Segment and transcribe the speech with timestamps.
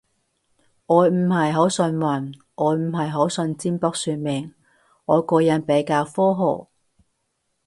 [0.87, 4.51] 我唔係好信運，我唔係好信占卜算命，
[5.05, 6.71] 我個人比較科學